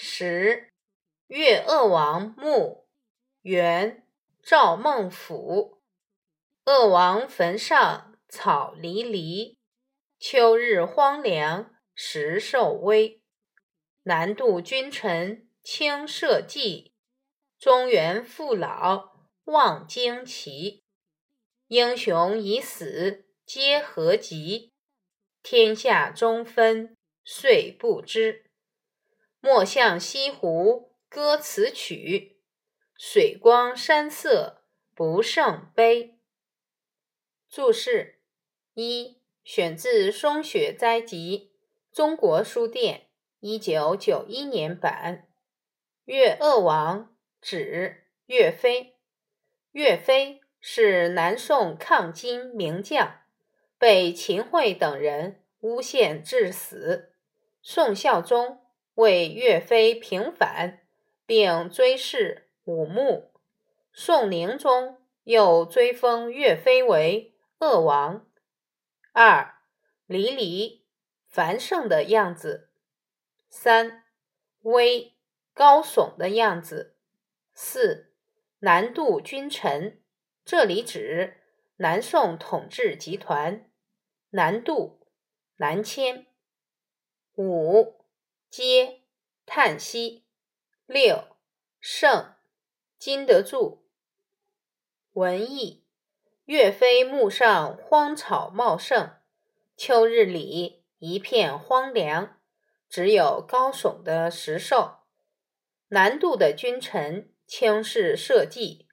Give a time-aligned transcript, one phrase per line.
[0.00, 0.70] 十，
[1.26, 2.86] 越鄂王墓，
[3.42, 4.06] 元，
[4.40, 5.82] 赵孟俯。
[6.62, 9.58] 鄂王坟上草离离，
[10.20, 13.24] 秋日荒凉石兽微。
[14.04, 16.92] 南渡君臣轻社稷，
[17.58, 20.84] 中原父老望旌旗。
[21.66, 24.72] 英雄已死皆何及？
[25.42, 28.47] 天下中分岁不知。
[29.40, 32.40] 莫向西湖歌此曲，
[32.96, 34.64] 水光山色
[34.96, 36.18] 不胜悲。
[37.48, 38.20] 注释
[38.74, 41.52] 一：选自《松雪斋集》，
[41.96, 45.28] 中国书店一九九一年版。
[46.04, 48.96] 越鄂王指岳飞。
[49.70, 53.20] 岳飞是南宋抗金名将，
[53.78, 57.14] 被秦桧等人诬陷致死。
[57.62, 58.64] 宋孝宗。
[58.98, 60.80] 为岳飞平反，
[61.24, 63.30] 并追谥武穆。
[63.92, 68.28] 宋宁宗又追封岳飞为鄂王。
[69.12, 69.54] 二
[70.06, 70.84] 离离，
[71.28, 72.70] 繁盛的样子。
[73.48, 74.02] 三
[74.62, 75.14] 威，
[75.54, 76.96] 高耸的样子。
[77.54, 78.12] 四
[78.58, 80.02] 南渡君臣，
[80.44, 81.36] 这里指
[81.76, 83.70] 南宋统治集团。
[84.30, 85.06] 南渡，
[85.58, 86.26] 南迁。
[87.36, 87.96] 五。
[88.50, 89.02] 嗟
[89.44, 90.24] 叹息，
[90.86, 91.36] 六
[91.78, 92.34] 胜
[92.98, 93.86] 经得住。
[95.12, 95.84] 文艺，
[96.46, 99.16] 岳飞墓上荒草茂盛，
[99.76, 102.40] 秋日里一片荒凉，
[102.88, 105.00] 只有高耸的石兽。
[105.88, 108.86] 南渡的君臣轻视社稷，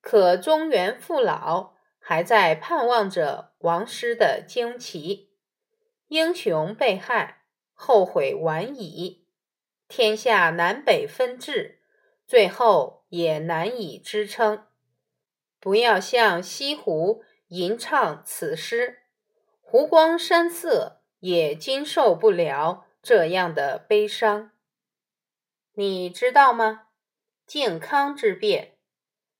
[0.00, 5.30] 可中原父老还在盼望着王师的旌旗。
[6.08, 7.37] 英雄被害。
[7.80, 9.24] 后悔晚矣，
[9.86, 11.78] 天下南北分治，
[12.26, 14.66] 最后也难以支撑。
[15.60, 19.04] 不要像西湖吟唱此诗，
[19.60, 24.50] 湖光山色也经受不了这样的悲伤。
[25.74, 26.88] 你知道吗？
[27.46, 28.74] 靖康之变，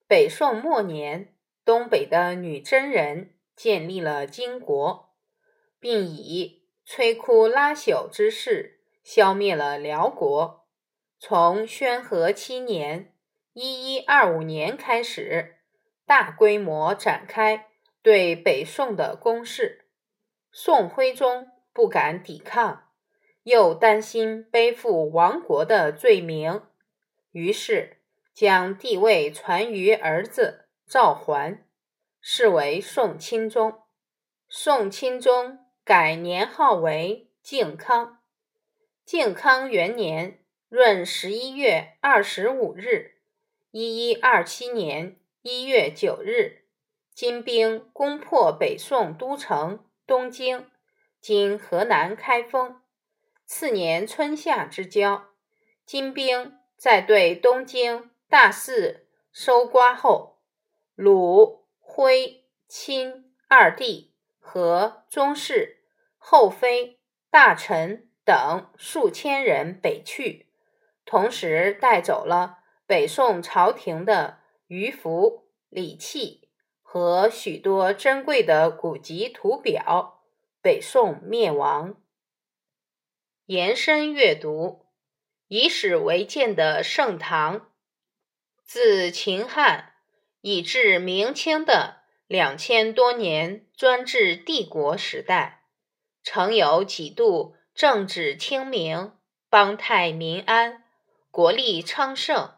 [0.06, 1.34] 北宋末年，
[1.65, 5.16] 东北的女真人建立了金国，
[5.81, 6.58] 并以。
[6.88, 10.66] 摧枯拉朽之势，消灭了辽国。
[11.19, 13.12] 从宣和七年
[13.53, 15.56] （一一二五年）开始，
[16.06, 17.66] 大规模展开
[18.00, 19.84] 对北宋的攻势。
[20.50, 22.88] 宋徽宗不敢抵抗，
[23.43, 26.62] 又担心背负亡国的罪名，
[27.32, 27.98] 于是
[28.32, 31.66] 将帝位传于儿子赵桓，
[32.22, 33.82] 是为宋钦宗。
[34.48, 35.68] 宋钦宗。
[35.88, 38.21] 改年号为靖康。
[39.06, 43.12] 靖康元年闰十一月二十五日
[43.72, 46.66] （一一二七年一月九日），
[47.16, 50.71] 金兵攻破北宋都城东京
[51.22, 52.82] （今河南开封）。
[53.47, 55.31] 次年春夏之交，
[55.87, 60.43] 金兵在对东京大肆搜刮后，
[60.94, 65.77] 鲁、徽、钦二帝和宗室。
[66.31, 67.00] 后妃、
[67.31, 70.53] 大臣等数千人北去，
[71.06, 76.50] 同时带走了北宋朝廷的鱼符、礼器
[76.83, 80.22] 和许多珍贵的古籍图表。
[80.61, 81.97] 北宋灭亡。
[83.47, 84.84] 延伸阅读：
[85.47, 87.72] 以史为鉴的盛唐，
[88.66, 89.95] 自秦汉
[90.43, 95.55] 以至明清的两千多年专制帝国时代。
[96.31, 99.15] 曾有几度政治清明、
[99.49, 100.84] 邦泰民安、
[101.31, 102.53] 国力昌盛，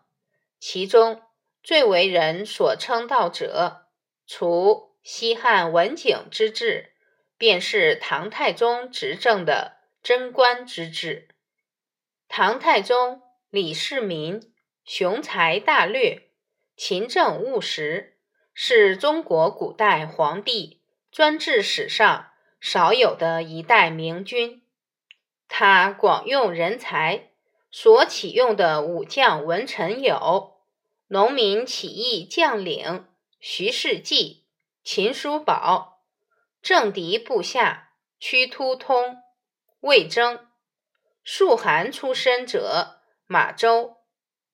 [0.58, 1.22] 其中
[1.62, 3.86] 最为人所称道者，
[4.26, 6.94] 除西汉文景之治，
[7.38, 11.28] 便是唐太宗执政的贞观之治。
[12.26, 14.52] 唐太宗李世民
[14.84, 16.31] 雄才大略、
[16.75, 18.19] 勤政务实，
[18.52, 20.82] 是中国古代皇帝
[21.12, 22.30] 专制史上。
[22.60, 24.62] 少有的一代明君，
[25.48, 27.30] 他广用人才，
[27.70, 30.58] 所启用的武将文臣有
[31.08, 33.08] 农民起义将领
[33.40, 34.44] 徐世绩、
[34.84, 36.04] 秦叔宝，
[36.60, 39.22] 政敌部下屈突通、
[39.80, 40.46] 魏征，
[41.24, 43.96] 戍韩出身者马周，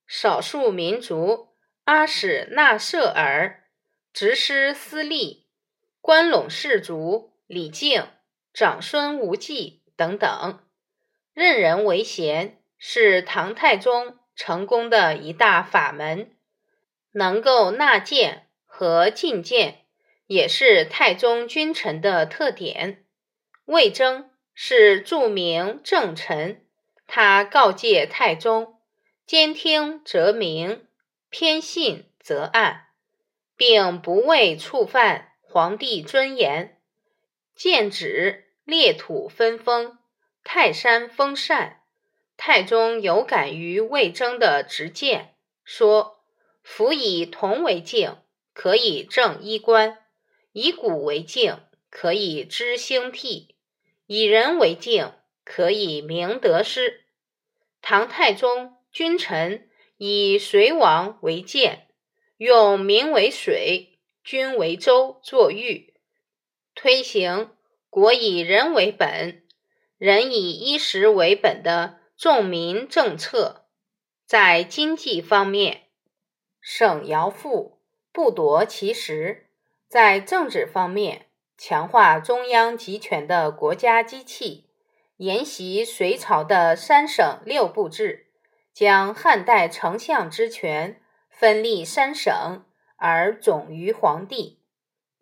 [0.07, 1.49] 少数民族
[1.85, 3.65] 阿史那涉尔，
[4.13, 5.49] 执师司隶
[6.01, 7.36] 关陇士族。
[7.47, 8.09] 李靖、
[8.53, 10.61] 长孙无忌等等，
[11.33, 16.37] 任人唯贤，是唐太宗成功的一大法门，
[17.13, 19.85] 能够纳谏和进谏，
[20.27, 23.05] 也是太宗君臣的特点。
[23.67, 26.67] 魏征是著名政臣，
[27.07, 28.81] 他告诫太宗：
[29.25, 30.87] 兼听则明，
[31.31, 32.89] 偏信则暗，
[33.57, 36.76] 并不为触犯皇帝尊严，
[37.57, 39.97] 剑指裂土分封，
[40.45, 41.81] 泰山封禅。
[42.37, 46.21] 太宗有感于魏征的直谏，说
[46.63, 48.19] ：“夫以铜为镜，
[48.53, 49.97] 可以正衣冠；
[50.53, 53.55] 以古为镜，可以知兴替；
[54.07, 57.05] 以人为镜，可以明得失。”
[57.81, 61.89] 唐太宗君臣以隋王为鉴，
[62.37, 65.95] 用民为水，君为舟作喻，
[66.77, 67.51] 推行
[67.91, 69.43] 国以人为本，
[69.99, 71.99] 人以衣食为本的。
[72.19, 73.67] 重民政策，
[74.25, 75.83] 在经济方面
[76.63, 77.79] 省徭赋，
[78.11, 79.49] 不夺其实；
[79.87, 81.27] 在政治方面
[81.59, 84.71] 强化中央集权的国家机器，
[85.19, 88.29] 沿袭隋朝的三省六部制，
[88.73, 92.65] 将汉代丞相之权分立三省
[92.97, 94.63] 而总于皇帝。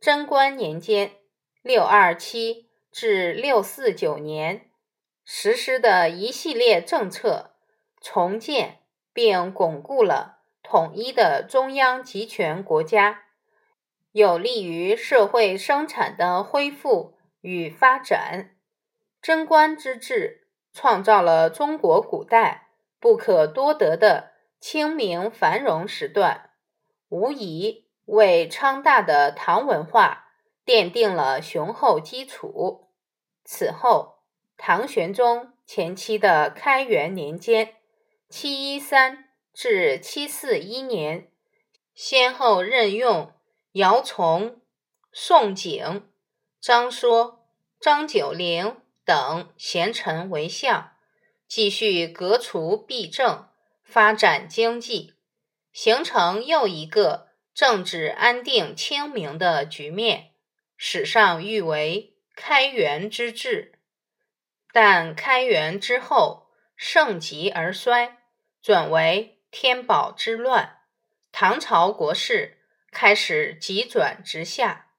[0.00, 1.10] 贞观年间
[1.64, 4.68] （六二七至六四九年）。
[5.24, 7.54] 实施的一系列政策，
[8.02, 8.80] 重建
[9.14, 13.22] 并巩固了统一的中央集权国家，
[14.12, 18.50] 有利于社会生产的恢复与发展。
[19.22, 22.68] 贞观之治创造了中国古代
[23.00, 26.50] 不可多得的清明繁荣时段，
[27.08, 30.23] 无疑为昌大的唐文化
[30.64, 32.88] 奠定了雄厚基础。
[33.44, 34.14] 此后。
[34.56, 37.74] 唐玄宗前期的开元年间
[38.30, 41.28] （七一三至七四一年），
[41.92, 43.32] 先后任用
[43.72, 44.60] 姚崇、
[45.12, 46.02] 宋璟、
[46.60, 47.44] 张说、
[47.80, 50.92] 张九龄等贤臣为相，
[51.48, 53.48] 继续革除弊政，
[53.82, 55.14] 发展经济，
[55.72, 60.30] 形成又一个政治安定清明的局面，
[60.86, 63.78] 史上誉为“开元之治”。
[64.70, 68.18] 但开元之后，盛极而衰，
[68.60, 70.80] 转为天宝之乱，
[71.32, 72.58] 唐朝国势
[72.92, 74.90] 开始急转直下。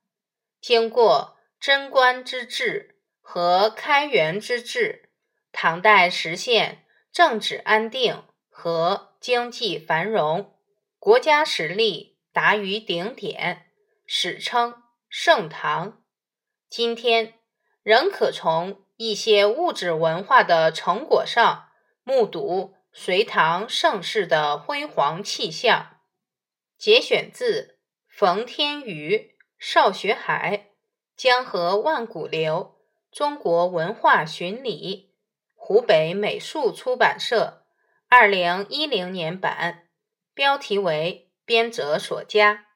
[0.59, 5.11] 经过贞观之治和开元之治，
[5.51, 10.57] 唐代实现政治安定和经济繁荣，
[10.97, 13.67] 国家实力达于顶点，
[14.07, 14.81] 史称
[15.17, 16.03] 盛唐。
[16.69, 17.35] 今天
[17.81, 18.83] 仍可从。
[18.97, 21.69] 一些物质文化的成果上，
[22.03, 26.00] 目睹隋唐盛世的辉煌气象。
[26.77, 27.79] 节选自
[28.09, 29.17] 冯天瑜
[29.57, 30.57] 《少学海》，
[31.18, 32.77] 江河万古流，
[33.11, 35.13] 中国文化巡礼，
[35.53, 37.65] 湖北美术出版社，
[38.09, 39.88] 二零一零年版，
[40.33, 42.68] 标题为编者所加。